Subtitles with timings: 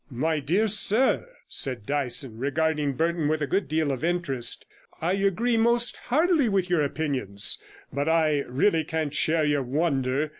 [0.09, 4.65] 'My dear sir,' said Dyson, regarding Burton with a good deal of interest,
[4.99, 7.61] 'I agree most heartily with your opinions,
[7.93, 10.29] but I really can't share your wonder.